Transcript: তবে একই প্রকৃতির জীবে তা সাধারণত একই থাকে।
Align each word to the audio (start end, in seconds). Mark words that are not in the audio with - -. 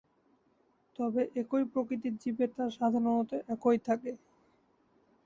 তবে 0.99 1.21
একই 1.35 1.63
প্রকৃতির 1.71 2.15
জীবে 2.21 2.45
তা 2.49 2.65
সাধারণত 2.77 3.31
একই 3.53 3.77
থাকে। 3.87 4.11